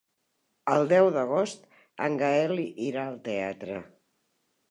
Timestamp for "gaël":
2.23-2.63